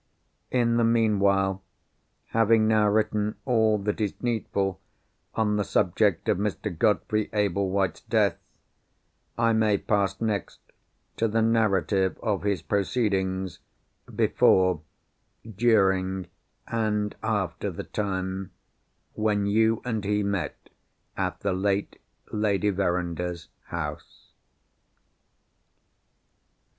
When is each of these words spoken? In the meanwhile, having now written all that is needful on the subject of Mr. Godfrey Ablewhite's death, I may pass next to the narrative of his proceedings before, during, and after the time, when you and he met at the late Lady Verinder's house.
In 0.49 0.77
the 0.77 0.83
meanwhile, 0.83 1.61
having 2.29 2.67
now 2.67 2.87
written 2.87 3.35
all 3.45 3.77
that 3.77 4.01
is 4.01 4.15
needful 4.19 4.79
on 5.35 5.57
the 5.57 5.63
subject 5.63 6.27
of 6.27 6.39
Mr. 6.39 6.75
Godfrey 6.75 7.29
Ablewhite's 7.33 8.01
death, 8.09 8.37
I 9.37 9.53
may 9.53 9.77
pass 9.77 10.19
next 10.19 10.59
to 11.17 11.27
the 11.27 11.43
narrative 11.43 12.17
of 12.23 12.41
his 12.41 12.63
proceedings 12.63 13.59
before, 14.15 14.81
during, 15.47 16.25
and 16.67 17.13
after 17.21 17.69
the 17.69 17.83
time, 17.83 18.49
when 19.13 19.45
you 19.45 19.83
and 19.85 20.03
he 20.03 20.23
met 20.23 20.71
at 21.15 21.41
the 21.41 21.53
late 21.53 22.01
Lady 22.31 22.71
Verinder's 22.71 23.49
house. 23.65 24.31